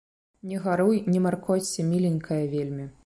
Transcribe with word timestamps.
Не 0.51 0.57
гаруй, 0.63 1.03
не 1.13 1.19
маркоцься, 1.27 1.85
міленькая, 1.91 2.41
вельмі. 2.57 2.89